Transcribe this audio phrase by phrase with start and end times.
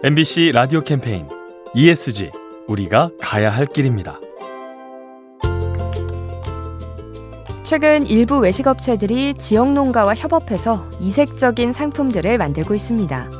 [0.00, 1.26] MBC 라디오 캠페인
[1.74, 2.30] ESG
[2.68, 4.20] 우리가 가야 할 길입니다.
[7.64, 13.30] 최근 일부 외식업체들이 지역 농가와 협업해서 이색적인 상품들을 만들고 있습니다.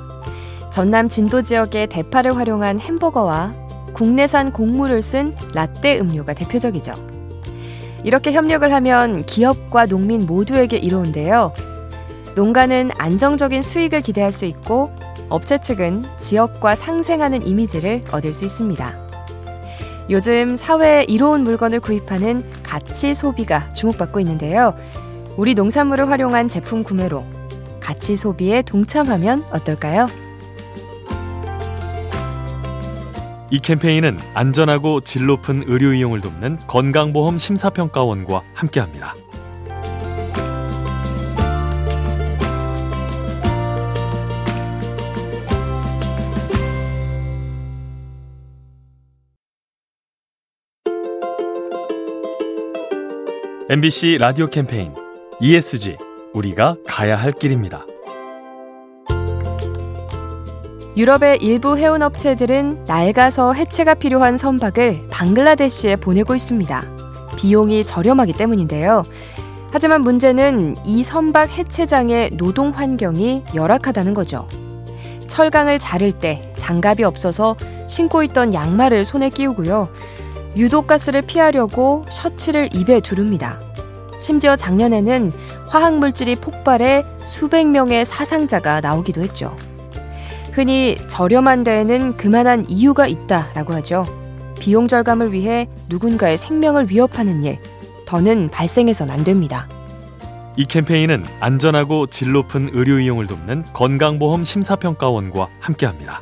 [0.72, 3.54] 전남 진도 지역의 대파를 활용한 햄버거와
[3.92, 6.92] 국내산 곡물을 쓴 라떼 음료가 대표적이죠.
[8.02, 11.52] 이렇게 협력을 하면 기업과 농민 모두에게 이로운데요.
[12.34, 14.90] 농가는 안정적인 수익을 기대할 수 있고
[15.28, 19.08] 업체 측은 지역과 상생하는 이미지를 얻을 수 있습니다.
[20.10, 24.74] 요즘 사회에 이로운 물건을 구입하는 가치 소비가 주목받고 있는데요.
[25.36, 27.24] 우리 농산물을 활용한 제품 구매로
[27.80, 30.08] 가치 소비에 동참하면 어떨까요?
[33.50, 39.14] 이 캠페인은 안전하고 질 높은 의료 이용을 돕는 건강보험 심사평가원과 함께합니다.
[53.70, 54.94] MBC 라디오 캠페인
[55.42, 55.98] ESG
[56.32, 57.84] 우리가 가야 할 길입니다.
[60.96, 66.82] 유럽의 일부 해운 업체들은 낡아서 해체가 필요한 선박을 방글라데시에 보내고 있습니다.
[67.36, 69.02] 비용이 저렴하기 때문인데요.
[69.70, 74.48] 하지만 문제는 이 선박 해체장의 노동 환경이 열악하다는 거죠.
[75.26, 77.54] 철강을 자를 때 장갑이 없어서
[77.86, 79.90] 신고 있던 양말을 손에 끼우고요.
[80.56, 83.60] 유독가스를 피하려고 셔츠를 입에 두릅니다.
[84.18, 85.32] 심지어 작년에는
[85.68, 89.56] 화학물질이 폭발해 수백 명의 사상자가 나오기도 했죠.
[90.52, 94.06] 흔히 저렴한 데에는 그만한 이유가 있다라고 하죠.
[94.58, 97.58] 비용 절감을 위해 누군가의 생명을 위협하는 일,
[98.06, 99.68] 더는 발생해선 안 됩니다.
[100.56, 106.20] 이 캠페인은 안전하고 질 높은 의료 이용을 돕는 건강보험 심사평가원과 함께합니다.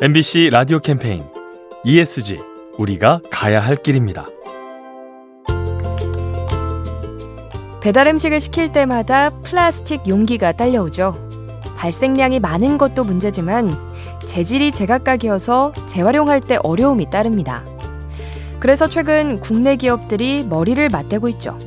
[0.00, 1.24] MBC 라디오 캠페인
[1.82, 2.38] ESG
[2.76, 4.28] 우리가 가야 할 길입니다.
[7.80, 11.18] 배달 음식을 시킬 때마다 플라스틱 용기가 딸려오죠.
[11.76, 13.72] 발생량이 많은 것도 문제지만
[14.24, 17.64] 재질이 제각각이어서 재활용할 때 어려움이 따릅니다.
[18.60, 21.58] 그래서 최근 국내 기업들이 머리를 맞대고 있죠.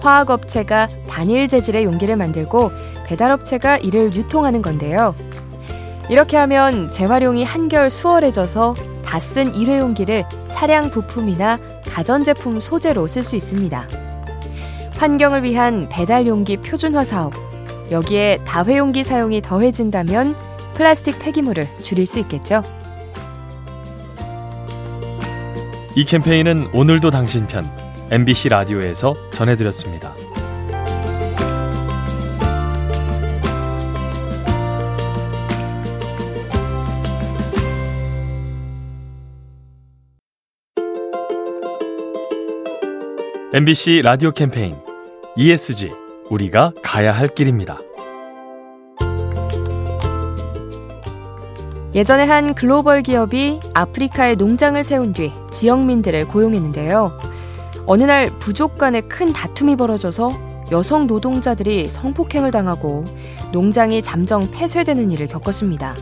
[0.00, 2.70] 화학업체가 단일 재질의 용기를 만들고
[3.06, 5.14] 배달업체가 이를 유통하는 건데요.
[6.08, 8.74] 이렇게 하면 재활용이 한결 수월해져서
[9.04, 11.58] 다 쓴 일회용기를 차량 부품이나
[11.88, 13.88] 가전제품 소재로 쓸 수 있습니다.
[14.98, 17.32] 환경을 위한 배달용기 표준화 사업.
[17.90, 20.34] 여기에 다회용기 사용이 더해진다면
[20.74, 22.62] 플라스틱 폐기물을 줄일 수 있겠죠.
[25.94, 27.64] 이 캠페인은 오늘도 당신 편
[28.10, 30.12] MBC 라디오에서 전해드렸습니다.
[43.58, 44.76] MBC 라디오 캠페인
[45.34, 45.90] ESG
[46.28, 47.78] 우리가 가야 할 길입니다.
[51.94, 57.18] 예전에 한 글로벌 기업이 아프리카에 농장을 세운 뒤 지역민들을 고용했는데요.
[57.86, 60.32] 어느 날 부족 간에 큰 다툼이 벌어져서
[60.70, 63.06] 여성 노동자들이 성폭행을 당하고
[63.52, 65.96] 농장이 잠정 폐쇄되는 일을 겪었습니다.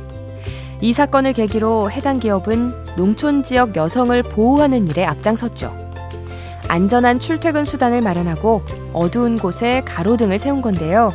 [0.81, 5.84] 이 사건을 계기로 해당 기업은 농촌 지역 여성을 보호하는 일에 앞장섰죠.
[6.69, 11.11] 안전한 출퇴근 수단을 마련하고 어두운 곳에 가로등을 세운 건데요.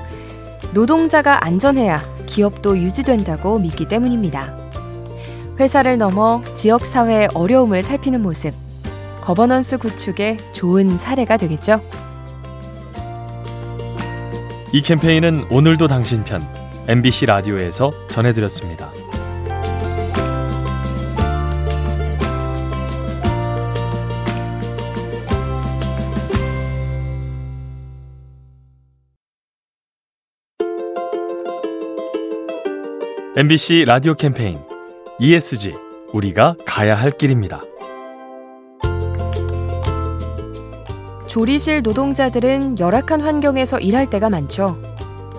[0.74, 4.56] 노동자가 안전해야 기업도 유지된다고 믿기 때문입니다.
[5.60, 8.54] 회사를 넘어 지역사회의 어려움을 살피는 모습,
[9.22, 11.82] 거버넌스 구축의 좋은 사례가 되겠죠.
[14.72, 16.42] 이 캠페인은 오늘도 당신 편
[16.88, 18.99] MBC 라디오에서 전해드렸습니다.
[33.38, 34.58] MBC 라디오 캠페인
[35.20, 35.76] ESG
[36.14, 37.62] 우리가 가야 할 길입니다.
[41.28, 44.82] 조리실 노동자들은 열악한 환경에서 일할 때가 많죠.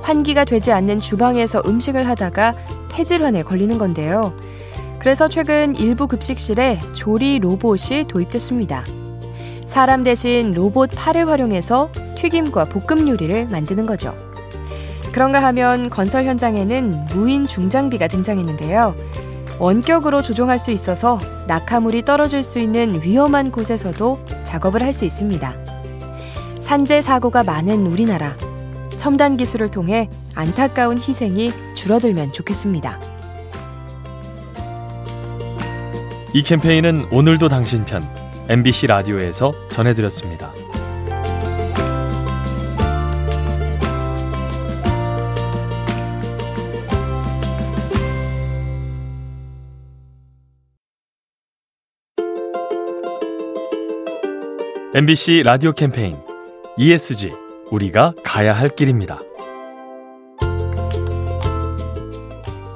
[0.03, 2.55] 환기가 되지 않는 주방에서 음식을 하다가
[2.93, 4.37] 폐질환에 걸리는 건데요.
[5.01, 8.85] 그래서 최근 일부 급식실에 조리 로봇이 도입됐습니다.
[9.67, 14.30] 사람 대신 로봇 팔을 활용해서 튀김과 볶음 요리를 만드는 거죠.
[15.13, 18.95] 그런가 하면 건설 현장에는 무인 중장비가 등장했는데요.
[19.59, 25.55] 원격으로 조종할 수 있어서 낙하물이 떨어질 수 있는 위험한 곳에서도 작업을 할 수 있습니다.
[26.61, 28.37] 산재 사고가 많은 우리나라.
[28.97, 32.99] 첨단 기술을 통해 안타까운 희생이 줄어들면 좋겠습니다.
[36.33, 38.03] 이 캠페인은 오늘도 당신 편
[38.49, 40.70] MBC 라디오에서 전해드렸습니다.
[54.93, 56.17] MBC 라디오 캠페인
[56.77, 57.33] ESG
[57.71, 59.21] 우리가 가야 할 길입니다.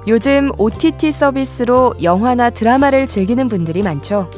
[0.06, 4.30] 요즘 OTT 서비스로 영화나 드라마를 즐기는 분들이 많죠.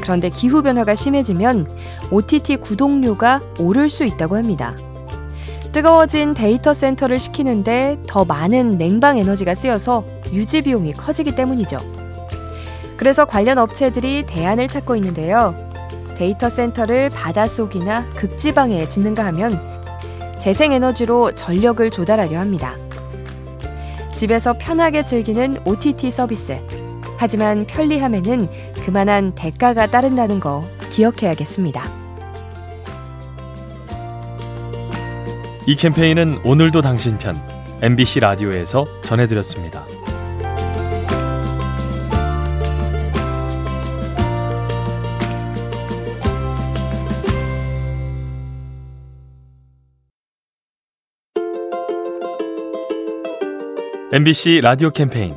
[0.00, 1.66] 그런데 기후 변화가 심해지면
[2.12, 4.76] OTT 구독료가 오를 수 있다고 합니다.
[5.72, 11.78] 뜨거워진 데이터 센터를 식히는데 더 많은 냉방 에너지가 쓰여서 유지 비용이 커지기 때문이죠.
[12.96, 15.66] 그래서 관련 업체들이 대안을 찾고 있는데요.
[16.16, 19.60] 데이터 센터를 바닷속이나 극지방에 짓는가 하면
[20.38, 22.76] 재생에너지로 전력을 조달하려 합니다.
[24.12, 26.58] 집에서 편하게 즐기는 OTT 서비스.
[27.18, 28.48] 하지만 편리함에는
[28.84, 31.82] 그만한 대가가 따른다는 거 기억해야겠습니다.
[35.66, 37.36] 이 캠페인은 오늘도 당신 편
[37.82, 39.95] MBC 라디오에서 전해드렸습니다.
[54.16, 55.34] MBC 라디오 캠페인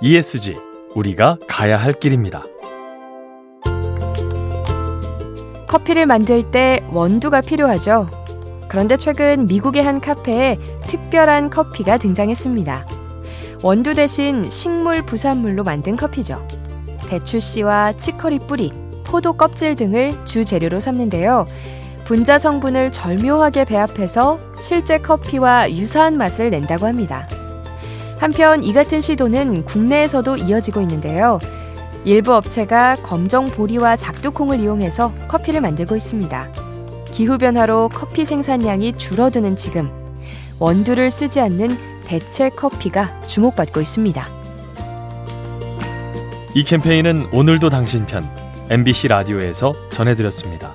[0.00, 0.56] ESG
[0.94, 2.44] 우리가 가야 할 길입니다.
[5.66, 8.08] 커피를 만들 때 원두가 필요하죠.
[8.68, 12.86] 그런데 최근 미국의 한 카페에 특별한 커피가 등장했습니다.
[13.64, 16.46] 원두 대신 식물 부산물로 만든 커피죠.
[17.08, 18.72] 대추씨와 치커리 뿌리,
[19.02, 21.48] 포도 껍질 등을 주 재료로 삼는데요.
[22.04, 27.26] 분자 성분을 절묘하게 배합해서 실제 커피와 유사한 맛을 낸다고 합니다.
[28.22, 31.40] 한편 이 같은 시도는 국내에서도 이어지고 있는데요.
[32.04, 36.52] 일부 업체가 검정 보리와 작두콩을 이용해서 커피를 만들고 있습니다.
[37.06, 39.90] 기후변화로 커피 생산량이 줄어드는 지금,
[40.60, 44.24] 원두를 쓰지 않는 대체 커피가 주목받고 있습니다.
[46.54, 48.22] 이 캠페인은 오늘도 당신 편
[48.70, 50.70] MBC 라디오에서 전해드렸습니다.